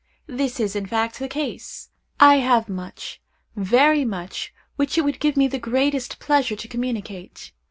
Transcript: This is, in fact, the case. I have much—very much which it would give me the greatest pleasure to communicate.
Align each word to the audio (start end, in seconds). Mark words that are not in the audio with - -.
This 0.25 0.59
is, 0.59 0.75
in 0.75 0.87
fact, 0.87 1.19
the 1.19 1.27
case. 1.27 1.89
I 2.19 2.37
have 2.37 2.67
much—very 2.67 4.03
much 4.03 4.51
which 4.75 4.97
it 4.97 5.03
would 5.03 5.19
give 5.19 5.37
me 5.37 5.47
the 5.47 5.59
greatest 5.59 6.17
pleasure 6.17 6.55
to 6.55 6.67
communicate. 6.67 7.51